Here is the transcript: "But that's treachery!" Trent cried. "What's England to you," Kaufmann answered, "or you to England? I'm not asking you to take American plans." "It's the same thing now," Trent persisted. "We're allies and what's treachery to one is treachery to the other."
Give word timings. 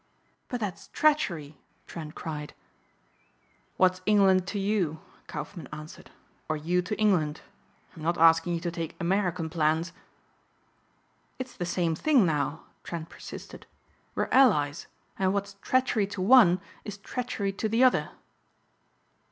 "But 0.47 0.59
that's 0.59 0.87
treachery!" 0.87 1.59
Trent 1.85 2.15
cried. 2.15 2.55
"What's 3.77 4.01
England 4.07 4.47
to 4.47 4.57
you," 4.57 4.99
Kaufmann 5.27 5.67
answered, 5.71 6.09
"or 6.49 6.57
you 6.57 6.81
to 6.81 6.97
England? 6.97 7.41
I'm 7.95 8.01
not 8.01 8.17
asking 8.17 8.55
you 8.55 8.59
to 8.61 8.71
take 8.71 8.95
American 8.99 9.47
plans." 9.47 9.93
"It's 11.37 11.55
the 11.55 11.67
same 11.67 11.93
thing 11.93 12.25
now," 12.25 12.63
Trent 12.83 13.09
persisted. 13.09 13.67
"We're 14.15 14.27
allies 14.31 14.87
and 15.19 15.33
what's 15.33 15.57
treachery 15.61 16.07
to 16.17 16.21
one 16.23 16.61
is 16.83 16.97
treachery 16.97 17.51
to 17.53 17.69
the 17.69 17.83
other." 17.83 18.09